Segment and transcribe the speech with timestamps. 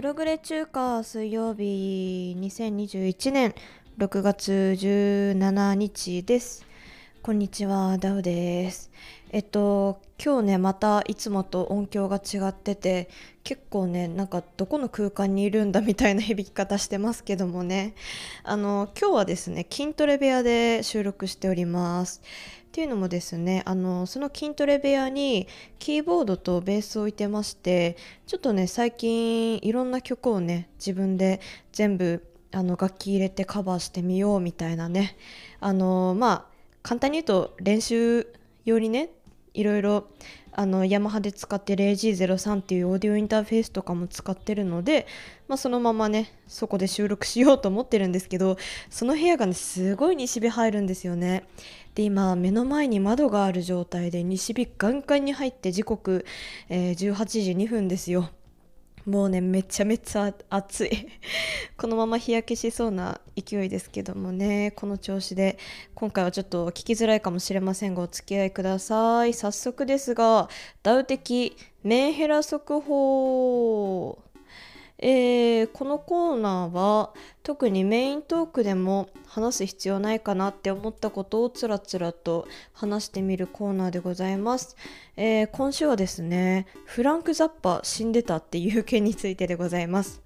[0.00, 3.54] プログレ中華水曜日2021年
[3.98, 6.64] 6月17日です。
[7.22, 8.90] こんにちは、ダウです。
[9.30, 13.10] えっと、今日ね、またいつもと音響が違ってて、
[13.44, 17.94] 結構ね、なんかどこの空間にいるんだみたいな 響き方してますけどもね。
[18.42, 22.22] あの、今日はですね、筋トレ部屋で収録しております。
[22.70, 25.48] っていうのもですねあのその筋トレ部屋に
[25.80, 27.96] キーボードとベースを置いてまして
[28.28, 31.40] ちょっとね最近いろんな曲をね自分で
[31.72, 35.16] 全部あの楽器入れてカバーしてみようみたいなね
[35.58, 36.44] あのまあ
[36.82, 38.32] 簡単に言うと練習
[38.64, 39.10] よりね
[39.54, 40.06] いろいろ
[40.52, 45.06] あのヤマハで使ってる AG03 っていうオーディオインターフェースとかも使ってるので、
[45.48, 48.56] まあ、そのままねそこで収録しようと思ってるんですけど
[48.88, 51.44] その部屋がねすごい西日入るんですよね。
[51.94, 56.24] で今目の前に窓がある状態で西日ガンガンに入って時刻、
[56.68, 58.30] えー18時2分ですよ。
[59.06, 60.90] もうねめちゃめちゃ暑い。
[61.76, 65.58] このまま日焼けしそうな勢いですけどもねこの調子で
[65.94, 69.34] 今回はちょっと聞きづらいかもしれませんがお付き合いください。
[69.34, 70.48] 早速ですが
[70.82, 74.29] ダウ的メンヘラ速報。
[75.02, 77.10] えーこのコーナーは
[77.42, 84.76] 特にメイントークでも話す必要ないかなって思ったことをつらつらと話してみるコーナーでございます、
[85.16, 90.22] えー今週はですねフランク・ザッパ死んでたっていう件についてでございます。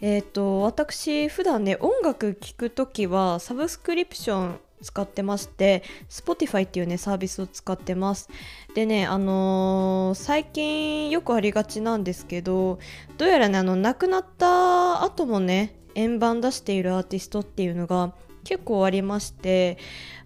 [0.00, 8.28] えっ、と私普段ね音楽聴くときはサブスクリプション使ってまして Spotify っていうねサービスを使ってます。
[8.74, 12.78] でねあのー最近よくありがちなんですけど
[13.18, 18.12] どうやらねあの亡くなった後もね円盤出しているアーティストっていうのが
[18.44, 19.78] 結構ありまして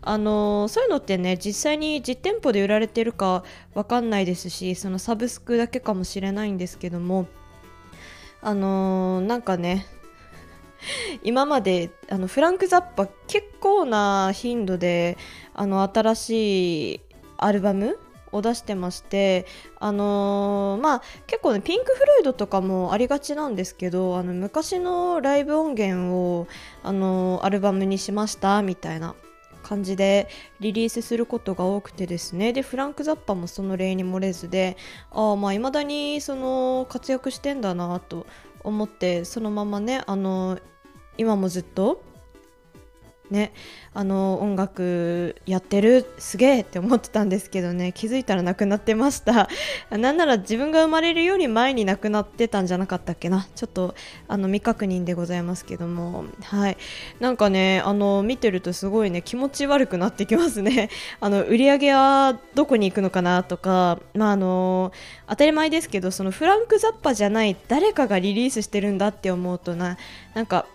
[0.02, 3.44] あのーそういうのってね実際に実店舗で売られてるか
[3.74, 7.26] わかんないですしそのサブスクだけかもしれないんですけども
[8.42, 9.86] あのーなんかね
[11.22, 15.16] 今まであのフランク・ザッパ結構な頻度で
[15.54, 17.00] あの新しい
[17.36, 17.98] アルバム
[18.32, 19.46] を出してまして
[19.78, 26.46] あのーまあ結構ねピンク・フロイドとかもありがちなんですけどあの昔のライブ音源を
[26.82, 29.14] あのーアルバムにしましたみたいな
[29.62, 30.28] 感じで
[30.60, 32.54] リリースすることが多くてですね。
[32.54, 34.76] でフランク・ザッパもその例に漏れずで
[35.10, 38.26] ああまあ未だにその活躍してんだなと
[38.64, 40.58] 思ってそのままねあの
[41.16, 42.02] 今もずっと
[43.30, 43.52] ね
[43.94, 46.06] あの音楽やってる？
[46.18, 49.48] すげえって思ってたんですけどね気づいたら亡くなってました。
[49.90, 53.48] なんなら自分が生まれるより前に亡くなってたんじゃなかったっけな。
[53.54, 53.94] ちょっと
[54.28, 56.24] あの未確認でございますけども。
[56.42, 56.76] はい。
[57.18, 60.90] なんかねあの見てるとすごいね気持ち悪くなってきますね。
[61.20, 63.98] あの売り上げはどこに行くのかなとか。
[64.14, 64.92] まああの
[65.28, 69.98] 当たり前ですけどそのフランク・ザッパじゃない誰かがリリースしてるんだって思うとな
[70.34, 70.66] なんか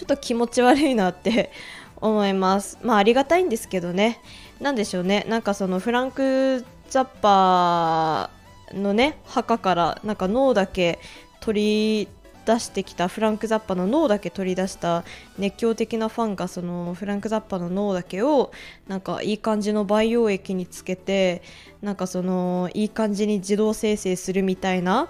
[0.00, 1.50] ちょっと気持ち悪いなって
[2.00, 2.78] 思います。
[2.82, 4.22] まあありがたいんですけどね。
[4.58, 5.26] なんでしょうね。
[5.28, 10.98] なんかそのフランク・ザッパーのね、墓からなんか脳だけ
[11.40, 12.08] 取り
[12.46, 15.04] 出してきたフランク・ザッパの脳だけ取り出した
[15.36, 18.52] 熱狂的なファンがそのフランク・ザッパの脳だけを
[18.88, 21.42] なんかいい感じの培養液につけて
[21.82, 25.08] なんかそのいい感じに自動生成するみたいな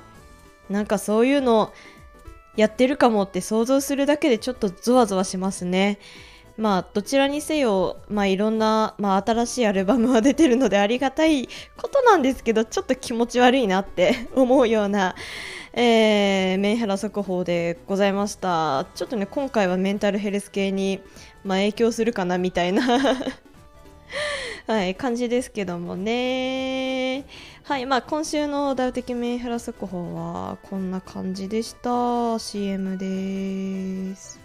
[0.68, 1.72] なんかそういうの
[2.56, 5.98] やってるかもって想像するだけでちょっとゾワゾワしますね。
[6.60, 15.14] まあどちらにせよ、まあ、いろんな、まあ、新しいアルバムは出てるのでありがたいことなんですけどちょっと気持ち悪いなって 思うような、
[15.72, 21.00] えーメンヘラ速報でございましたちょっとね今回はメンタルヘルス系に、
[21.44, 22.82] まあ、影響するかなみたいな
[24.66, 27.24] はい、感じですけどもね。
[27.64, 32.38] はい、まあ今週のダウ的メンヘラ速報はこんな感じでした。
[32.38, 34.40] CM です。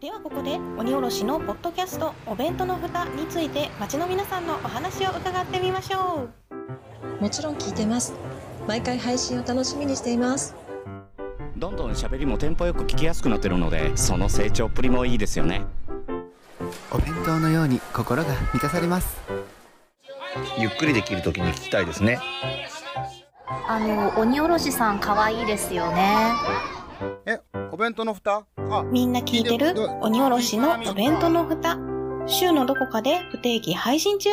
[0.00, 8.12] ではここで鬼おろしのポッドキャストお弁当の蓋について町の皆さんのお話を伺ってみましょうもちろん聞いてます
[8.68, 10.54] 毎回配信を楽しみにしています
[11.56, 15.62] どんどん喋りもテンポよく聞きやすくなってるのでその成長っぷりもいいですよね
[16.92, 19.18] お弁当のように心が満たされます
[20.58, 22.18] ゆっくりできるときに聞きたいですね
[23.68, 26.32] あの鬼おろしさん可愛いですよね。
[27.26, 27.40] え
[27.70, 28.44] お弁当の蓋？
[28.56, 29.74] あみんな聞いてる？
[30.00, 31.78] 鬼おろしのお弁当の蓋
[32.26, 34.30] 週のどこかで不定期配信中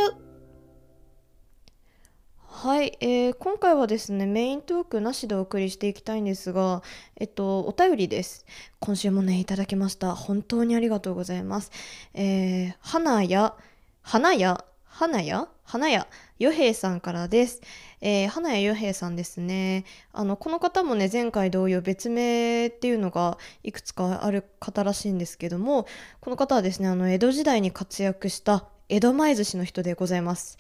[2.47, 6.83] はい、えー今回はですね、メイントークなしでお送りしていきたいんですが、
[7.17, 8.45] えっと、お便りです。
[8.79, 10.13] 今週もね、いただきました。
[10.13, 11.71] 本当にありがとうございます。
[12.13, 13.55] えー花や、
[14.03, 16.05] 花や、花や、花屋
[16.37, 17.61] 与平さんからです。
[18.01, 19.85] えー、花谷与平さんですね。
[20.11, 25.87] あの、この方もね、前回同様別名っていうのがいくつかある方らしいんですけども、
[26.19, 30.57] この方はですね、あの、江戸時代に活躍した江戸前寿司の人でございます。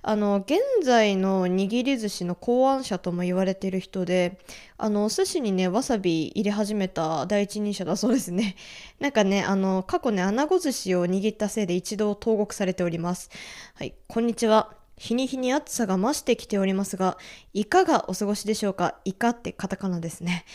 [0.00, 4.38] あの、現在の握り寿司の考案者とも言われている人で、
[4.78, 8.56] あの、お寿司にね、わさび入れ始めた第一人者だそうですね。
[9.00, 13.28] なんかね、あの、過去ね、穴子寿司を握ったせいで一度投獄されております。
[13.74, 14.72] はい、こんにちは。
[14.96, 17.18] 日に日に暑さが増してきておりますが、
[17.52, 18.94] いかがお過ごしでしょうか？
[19.04, 20.46] いかってカタカナですね。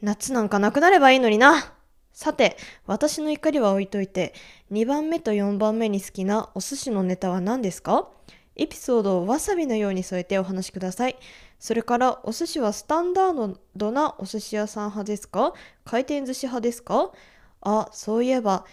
[0.00, 1.74] 夏なんかなくなればいいのにな。
[2.14, 2.56] さて、
[2.86, 4.34] 私の怒りは置いといて、
[4.74, 8.08] 2番目と4番目に好きなお寿司のネタは何ですか？
[8.56, 11.16] エピソードをわさびのように添えてお話しください。
[11.60, 15.52] それから、お寿司はスタンダードなお寿司屋さん派ですか？
[15.84, 17.12] 回転寿司派ですか？
[17.60, 18.64] あ、そういえば、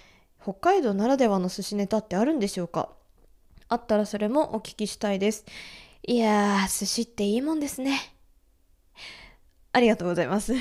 [0.41, 2.89] 北海道ならではの寿司ネタってあるんでしょうか？
[3.69, 5.45] あったらそれもお聞きしたいです。
[6.07, 8.15] いやー、寿司っていいもんですね。
[9.71, 10.55] ありがとうございます。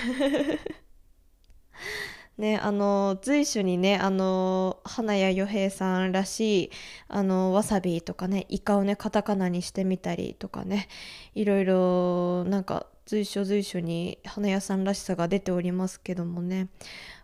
[2.40, 6.70] ね、あの随所にねあの花谷与平さんらしい
[7.06, 10.88] あのわさびとかねイカをねカタカナにしてみたりとかね
[11.34, 16.68] いろいろなんか随所随所に花屋さんらしさが出ておりますけどもね。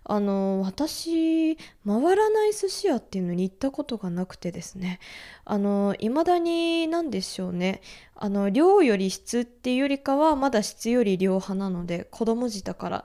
[0.09, 5.01] あの私回らない寿司屋っていうのに行ったことがなくてですね。
[5.45, 7.81] あの未だに何でしょうね。
[8.19, 13.05] あの量より質っていうよりかはまだ質より量派なので子供舌から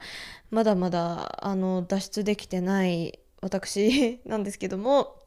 [0.51, 5.17] まだまだあの脱出できてない私 なんですけども、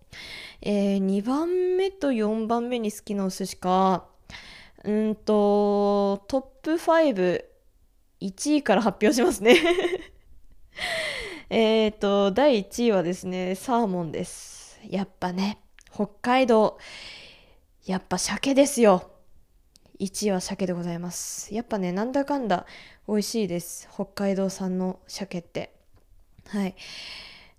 [0.63, 4.07] えー、2番目と4番目に好きなお寿司か
[4.85, 9.57] うんとトップ51位から発表しますね。
[11.51, 14.81] えっと第1位はですねサーモンです。
[14.89, 15.59] やっぱね
[15.93, 16.79] 北海道
[17.87, 19.14] やっぱ鮭ですよ。
[19.99, 21.55] 1位は鮭でございます。
[21.55, 22.67] やっぱねなんだかんだ
[23.09, 23.89] 美味しいです。
[23.93, 25.75] 北海道産の鮭って。
[26.49, 26.75] はい。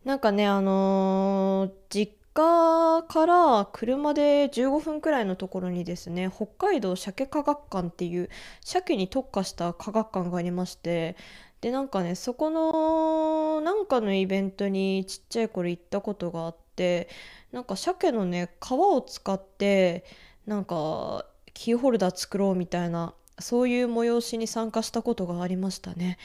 [0.03, 8.29] なんかねあのー、実家から車で15分くらいのところにですね北海道鮭科学館っていう
[8.61, 11.15] 鮭に特化した科学館がありまして
[11.61, 17.09] でなんかねそこのなんかのイベントにちっちゃい頃行ったことがあって
[17.51, 20.03] なんか鮭のね皮を使って
[20.45, 26.19] なんかキーホルダー作ろうみたいなそういう催しに参加したことがありましたね。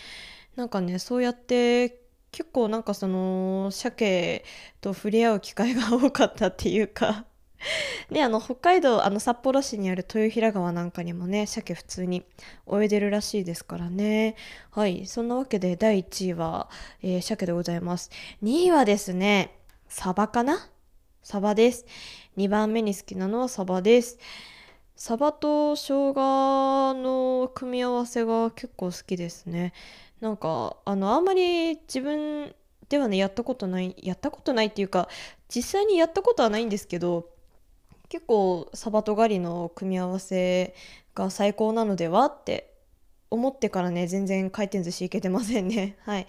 [0.56, 2.00] なんかねそうやって
[2.30, 4.44] 結構なんかその鮭
[4.80, 7.24] と触れ合う機会が多かったっていうか。
[8.10, 12.24] であの北海道あの札幌市にある豊平川なんかにもね鮭普通に
[12.72, 14.34] 泳いでるらしいですからね。
[14.70, 15.06] はい。
[15.06, 16.68] そんなわけで第1位は、
[17.02, 18.10] えー、鮭でございます。
[18.42, 19.56] 2位はですね
[19.88, 20.68] サバかな？
[21.22, 21.86] サバです。
[22.36, 24.18] 2番目に好きなのはサバです。
[25.00, 29.73] サバと生姜の組み合わせが結構好きですね。
[30.21, 32.54] なんかあのあんまり自分
[32.90, 35.09] ではねやったことないやったことないっていうか
[35.49, 37.30] 実際にやったことはないんですけど
[38.11, 40.75] 結構サバとガリの組み合わせ
[41.14, 42.71] が最高なのではって
[43.30, 45.97] 思ってからね全然回転寿司いけてませんね。
[46.04, 46.26] はい。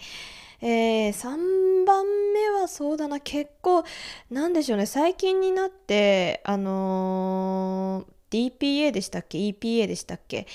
[0.61, 3.19] えー、3番目はそうだな。
[3.19, 3.83] 結構
[4.29, 4.85] なんでしょうね。
[4.85, 10.47] 最近になってあのー、DPA でしたっけ？EPA でしたっけ？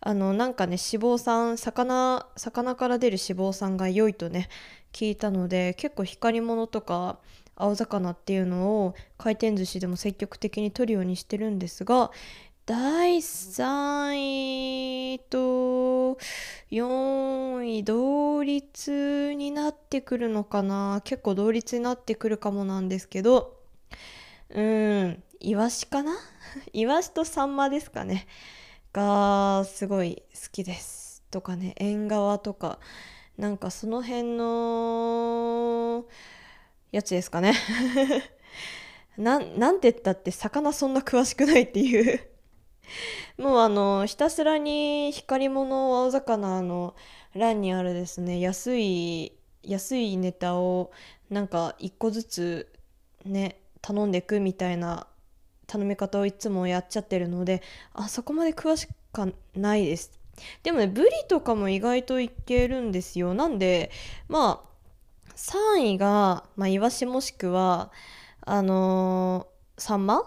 [0.00, 4.48] あのなんかね脂肪酸魚魚から出る脂肪酸が良いとね
[4.92, 7.18] 聞いたので結構光り物とか
[7.54, 12.10] 青魚っていうのを回転寿司でも積極的に取るようにしてるんですが
[12.66, 16.18] 第3位と
[16.70, 21.00] 4位同率になってくるのかな？
[21.04, 23.61] 結構同率になってくるかもなんですけど
[24.54, 25.22] うん。
[25.40, 26.12] イワシかな？
[26.72, 28.26] イワシとサンマですかね。
[28.92, 31.74] がすごい好きですとかね。
[31.76, 32.78] 縁側とか。
[33.38, 36.04] なんかその辺の
[36.92, 37.54] やつですかね。
[39.16, 42.28] ななんて言ったって魚そんな詳しくないっていう。
[43.38, 46.94] もうあのひたすらに光り物青魚の
[47.34, 48.40] 欄にあるですね。
[48.40, 49.32] 安い
[49.62, 50.92] 安いネタを
[51.30, 52.72] なんか一個ずつ
[53.24, 55.06] ね頼んでいくみたいな
[55.66, 57.62] 頼み方をいつもやっちゃってるので
[57.92, 60.18] あそこまで詳しくないです。
[60.62, 63.34] でもねブリとかも意外といけるんですよ。
[63.34, 63.90] なんで
[64.28, 64.72] まあ
[65.36, 67.90] 3位が、まあ、イワシもしくは
[68.42, 70.22] あのー、サンマ？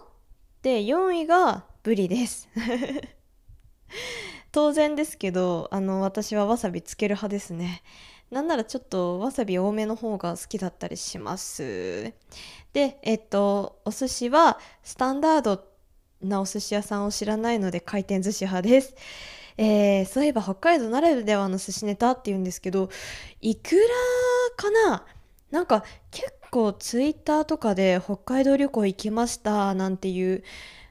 [0.61, 2.49] で4位がブリです。
[4.51, 7.83] 当然ですけどあの私はわさびつける派ですね。
[8.31, 12.13] なんならちょっとわさび多めの方が好きだったりします
[12.73, 15.63] でえっとお寿司はスタンダード
[16.21, 18.95] なお寿司屋さんを知らないので回転寿司派です。
[19.57, 22.89] えーそういえば北海道ならではの寿司ネタっていうんですけど
[23.41, 23.85] いくら
[24.57, 25.05] かな？
[25.51, 30.43] なんか結構ツイッターとかで北海道旅行行きましたなんていう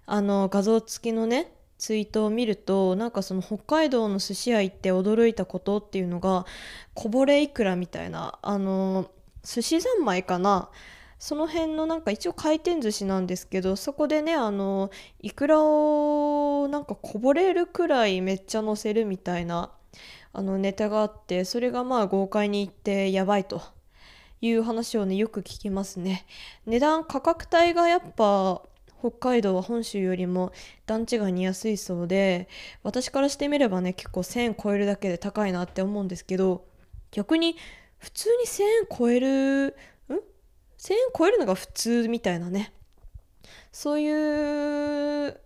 [0.07, 1.53] あの画像付きのね
[1.85, 6.47] ツイートを見るとなんかその北海道の寿司屋行って驚いたことっていうのが
[6.95, 9.11] こぼれいくらみたいなあの
[9.43, 10.71] 寿司三昧かな。
[11.19, 19.71] その辺のなんか一応回転寿司なんですけどそこでねあのいくらをなんかこぼれるくらいめっちゃ乗せるみたいな
[20.33, 23.61] あのネタがあってそれがまあ豪快に行ってやばいと。
[24.41, 26.27] いう話をねよく聞きますね。
[26.67, 28.61] 値段価格帯がやっぱ
[29.05, 30.53] 北海道は本州よりも
[30.87, 32.49] 段違いに安いそうで
[32.83, 36.65] 私からしてみればね結構1000円超えるだけで高いなって思うんですけど
[37.11, 37.57] 逆に
[37.99, 38.69] 普通に1000円
[38.99, 39.73] 超えるん
[40.79, 42.73] ？1000円超えるのが普通みたいなね。
[43.73, 45.41] そういう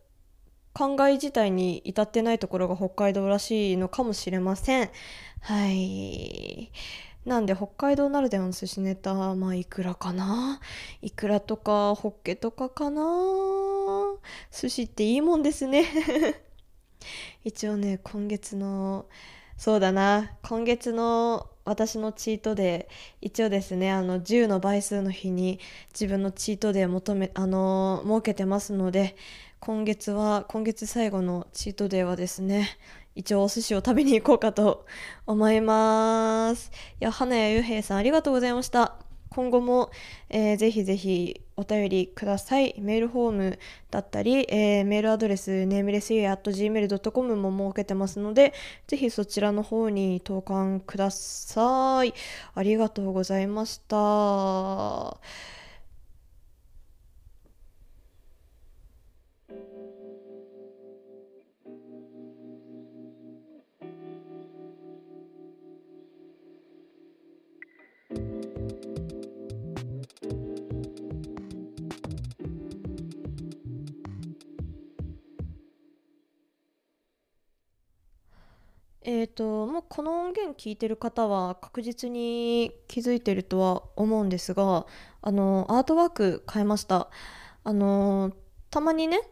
[0.72, 4.90] 考え自体に至ってないところが北海道らしいのかもしれません。
[5.40, 6.70] はい。
[7.28, 10.60] なんで北海道ならではの寿司ネタまあいくらかな？
[11.02, 13.02] いくらとかホッケとかかな？
[14.50, 15.84] 寿司っていいもんですね。
[17.44, 19.06] 一応ね今月の
[19.58, 20.38] そうだな。
[20.42, 25.60] 今月の私のチートデー一応ですねあの10の倍数の日に
[25.92, 29.16] 自分のチートデー求めあの設けてますので
[29.60, 32.70] 今月は今月最後のチートデーはですね
[33.18, 34.86] 一応お寿司を食べに行こうかと
[35.26, 36.70] 思います。
[37.00, 38.94] いや花谷ゆ平さんありがとうございました。
[39.30, 39.90] 今後も、
[40.30, 42.76] えーぜひぜひお便りください。
[42.78, 43.58] メールフォーム
[43.90, 48.54] だったり、えーメールアドレスネームレス gmail.com も設けてますので
[48.86, 52.14] ぜひそちらの方に投函ください。
[52.54, 55.57] ありがとうございました。
[79.10, 84.84] えーともうこの音源聞いてる方は確実に気づいてるとは思うんですが
[85.22, 87.08] あのアートワーク変えました。
[87.64, 88.32] あの
[88.70, 89.22] たまにね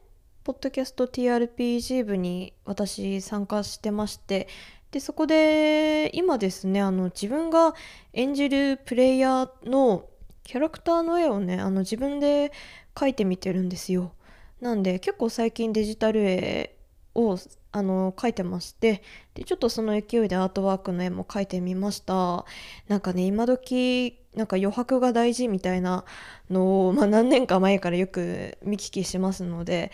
[0.44, 4.48] ポッドキャスト TRPG 部に私参加してまして
[4.92, 7.74] でそこで今ですねあの自分が
[8.14, 10.06] 演じるプレイヤーの
[10.42, 12.50] キャラクターの絵をねあの自分で
[12.94, 14.14] 描いてみてるんですよ。
[14.58, 16.75] なんで結構最近デジタル絵
[17.16, 17.38] を
[17.72, 19.02] あの描いてまして
[19.34, 22.44] でちょっとその勢いでアートワークの絵も描いてみました。
[22.88, 26.04] なんかね今時なんか余白が大事みたいな
[26.50, 29.90] のを、 まあ、何年か前からよく見聞きしますので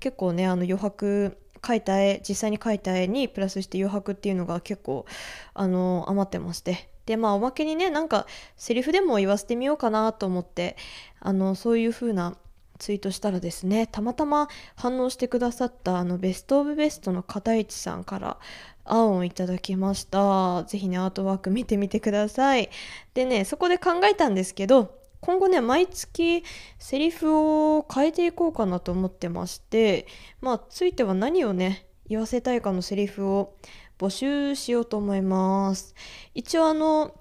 [0.00, 5.06] 結構ねあの余白描いた絵実際に描いた絵にプラスして余白っていうのが結構
[5.54, 6.90] あの余ってまして。
[7.06, 8.26] でまあおまけにねなんか
[8.56, 10.74] セリフでも言わせてみようかなと思って
[11.20, 12.34] あのそういう風な
[12.78, 18.38] ツイートしたらですねたまたま反応してくださったあのベストオブベストの片市さんから
[18.84, 20.64] 案をいただきました。
[20.64, 22.70] ぜひねアートワーク見てみてください。
[23.14, 26.44] でねそこで考えたんですけど今後ね毎月
[26.78, 27.34] セリフ
[27.76, 30.06] を変えていこうかなと思ってまして
[30.42, 33.56] まあついては何をね言わせたいかのセリフを
[33.98, 35.94] 募集しようと思います。
[36.34, 37.14] 一応あの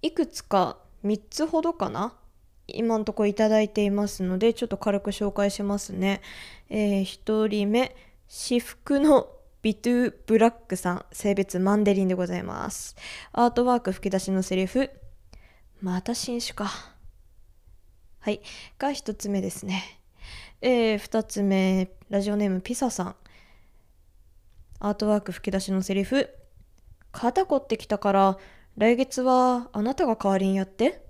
[0.00, 2.14] いくつか3つほどかな
[2.74, 6.20] 今のところいただいていますのでちょっと軽く紹介しますね、
[6.68, 7.94] えー、1人目
[8.28, 9.28] 私服の
[9.62, 12.96] ビトゥブラックさん性別マンデリンでございます。
[13.32, 14.88] アートワーク吹き出しのセリフ
[15.82, 16.70] また新種か。
[18.20, 18.40] はい。
[18.78, 20.00] が1つ目ですね。
[20.62, 23.16] えー、2つ目ラジオネームピサさん。
[24.78, 26.30] アートワーク吹き出しのセリフ
[27.12, 28.38] 肩凝ってきたから
[28.78, 31.02] 来月はあなたが代わりにやって。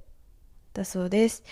[0.73, 1.43] だそうです。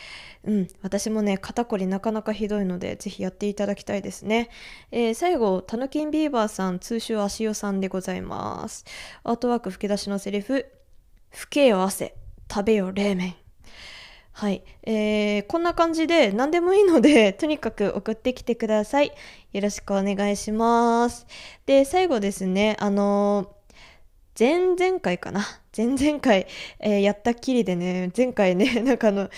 [0.45, 4.51] うん、私もね、肩こりなかなかひどいので、ぜひやっていただきたいですね。
[4.91, 8.85] えー最後、タヌキンビーバーさん、通称足代さんでございます。
[9.25, 10.67] アートワーク吹き出しのセリフ、
[11.31, 12.15] 吹けよ汗、
[12.51, 13.35] 食べよ冷麺。
[14.39, 19.13] はい、えーこんな感じで何でもいいので とにかく送ってきてください
[19.53, 21.27] よろしくお願いします
[21.67, 23.57] で最後ですねあの
[24.39, 25.45] 前々回かな
[25.79, 26.47] 前々回、
[26.81, 29.31] えーやったっきりでね前回ね なんかあの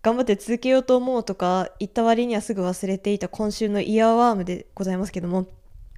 [0.00, 5.46] 頑張って続けようと思うとか言った割にはすぐ忘れていた今週のイヤーワームでございますけども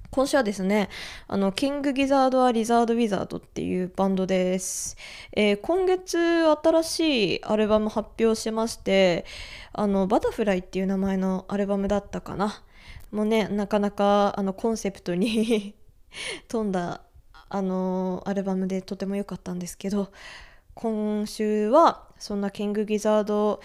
[0.09, 0.89] 今週はですね、
[1.29, 4.97] あの、キングギザードはリザードウィザードっていうバンドです。
[5.31, 9.23] えー今月新しいアルバム発表しまして、
[9.71, 12.61] あの、バタフライっていう名前のアルバムだったかな。
[13.11, 15.75] もうねなかなかあのコンセプトに
[16.47, 17.01] 富んだ
[17.53, 20.11] あのアルバムでとても良かったんですけど
[20.73, 23.61] 今週はそんなキング・ギザード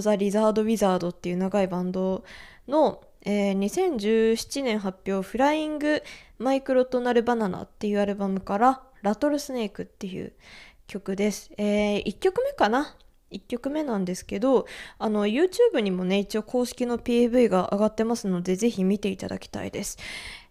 [0.00, 2.24] ザ・リザード・ウィザードっていう長いバンド
[2.68, 6.02] の、えー2017年発表「フライング・
[6.38, 10.34] マイクロトナル・バナナ」っていうアルバムから「ラトルスネーク」っていう
[10.86, 11.50] 曲です。
[11.56, 12.96] え1曲目かな
[13.30, 14.66] ？1曲目なんですけど
[14.98, 19.96] あの YouTube にもね一応公式の PV が上がってますのでぜひ見ていただきたいです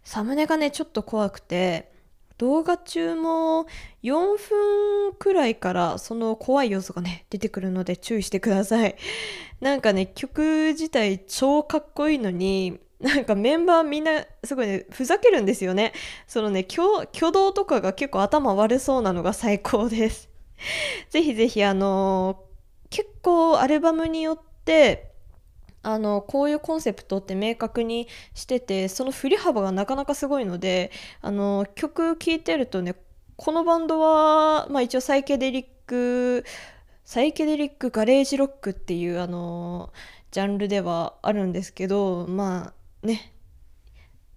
[0.04, 1.92] サムネがねちょっと怖くて
[2.38, 3.68] 動画中も
[4.04, 8.96] 4分くらいからその怖い要素がね出てくるので注意してください。
[9.62, 15.94] なんかね曲自体超かっこいいのになんかメンバーみんなすごいねふざけるんですよね。
[16.28, 20.30] そのね挙動とかが結構頭悪そうなのが最高です。
[21.10, 22.44] ぜひぜひあの
[22.90, 25.11] 結構アルバムによって
[25.84, 32.96] あのこういうコンセプトって明確にしててその振り幅がなかなかすごいのであの曲聴いてるとね
[33.36, 36.46] このバンドは、まあ、一応サイケデリック
[37.04, 39.92] サイケデリックガレージロックっていうあの
[40.30, 42.74] ジャンルではあるんですけどま
[43.04, 43.34] あね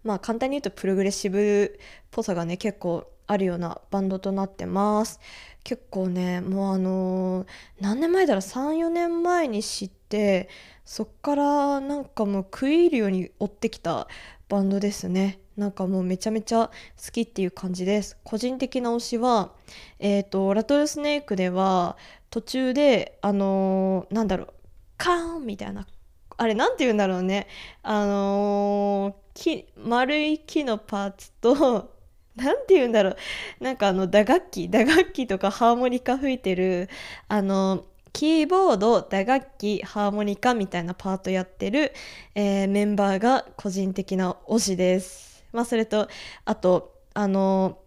[0.03, 5.21] まあ簡単に言うとプログレッシブっぽさがね結構あるようなバンドとなってます。
[5.65, 7.47] 結構ねもうあのー
[7.81, 10.49] 何年前だろう？34年前に知って
[10.85, 14.07] そっからなんかもう食い入るように追ってきた
[14.49, 15.41] バンドですね。
[15.57, 16.71] なんかもうめちゃめちゃ
[17.03, 18.19] 好きっていう感じです。
[18.25, 19.53] 個人的な推しは
[19.99, 21.97] えっ、とラトルスネークでは
[22.31, 24.49] 途中であのーなんだろう
[24.99, 25.87] カーンみたいな
[26.37, 27.47] あれなんて言うんだろうね。
[27.83, 31.94] あのー木丸い木のパーツと
[32.37, 33.17] なんて言うんだろう
[33.61, 36.89] なんかあの打楽器打楽器とかハーモニカ吹いてる
[37.29, 41.93] あのキーボード打楽器ハーモニカみたいなパートやってる、
[42.35, 45.45] えーメンバーが個人的な推しです。
[45.53, 46.09] まあそれと
[46.45, 47.79] あとあの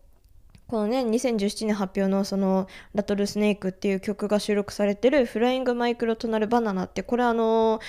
[0.67, 7.79] このね2017年発表のその「ラトルスネーク」っていう曲が収録されてる「フライングマイクロトナルバナナ」ってこれあの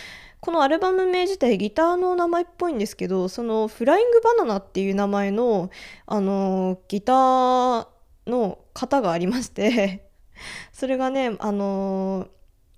[0.41, 5.71] このアルバム名自体ギターの名前っぽいんですけどそのフライングバナナっていう名前の
[6.07, 7.87] あのギター
[8.27, 10.09] の型がありまして
[10.73, 12.29] それがねあの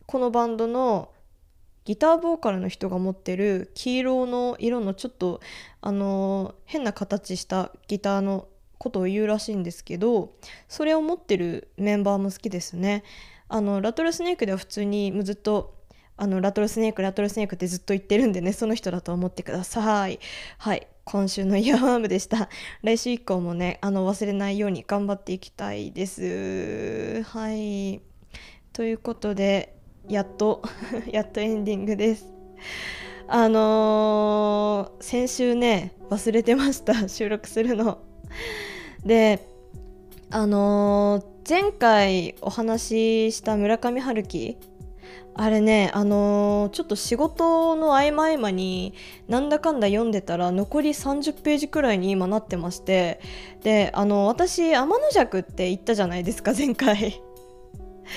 [0.07, 1.11] このバンドの
[1.85, 5.40] ギターボーカルの人が持ってる黄色の色のちょっと
[5.81, 10.33] あの変な形したギターのことを言うらしいんですけど
[10.68, 13.05] それを持ってるメンバーも好きですね。
[13.49, 15.79] あのラトルスネークでは普通にずっと
[16.20, 20.20] あのラトルスネークラトルスネークってずっと言ってるんでねその人だと思ってください。
[20.59, 20.87] はい。
[21.04, 22.50] 今週のイヤーワームでした。
[22.85, 27.22] 来週以降もねあの忘れないように頑張っていきたいです。
[27.22, 28.02] はい。
[28.74, 29.74] ということで
[30.11, 30.61] やっと
[31.11, 32.26] やっとエンディングです。
[33.26, 36.94] あのー先週ね忘れてました。
[37.09, 37.96] 収録するの。
[39.06, 39.40] で
[40.28, 44.59] あのー前回お話しした村上春樹
[45.35, 48.94] あれねあのーちょっと仕事の合間合間に
[49.28, 53.20] なんだかんだ読んでたら残り30ページくらいに今なってまして
[53.62, 57.22] であの私天の尺って言ったじゃないですか前回。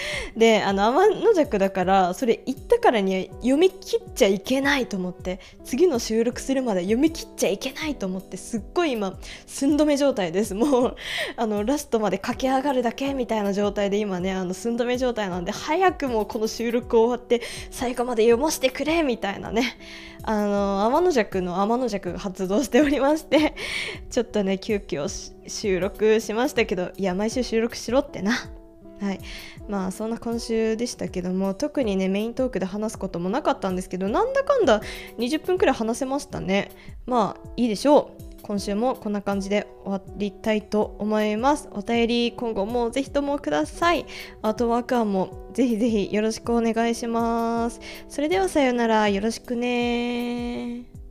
[0.38, 10.54] であの天の弱だからそれ言ったからには読み切っちゃいけないと思って次の収録するまで読み切っちゃいけないと思ってすっごい今寸止め状態です。
[10.56, 10.96] もう
[11.36, 19.78] あのラストまで駆け上がるだけみたいな状態で今ねあの寸止め状態なんで早くもうこの収録終わって最後まで読ませてくれみたいなね。
[20.26, 23.56] あの天の弱の天の弱が発動しておりまして
[24.10, 25.10] ちょっとね急遽
[25.48, 28.34] 収録しましたけどいや毎週収録しろってな。
[29.02, 29.20] はい。
[29.68, 34.82] まあそんな今週でしたけども特にねメイントークで話すこともなかったんですけどなんだかんだ
[35.18, 36.72] 20分くらい話せましたね。
[37.06, 38.24] まあいいでしょう。
[38.44, 41.70] 今週もこんな感じで終わりたいと思います。
[41.72, 44.06] お便り今後もぜひともください。
[44.42, 47.80] アートワーク案もぜひぜひよろしくお願いします。
[48.10, 49.08] それではさようなら。
[49.08, 51.03] よろしくね